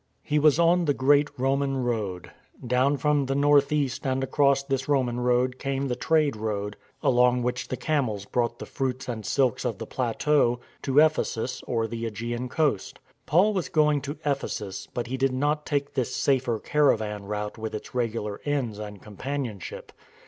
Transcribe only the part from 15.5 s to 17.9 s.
take this safer caravan route with